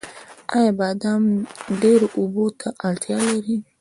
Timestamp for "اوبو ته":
2.19-2.67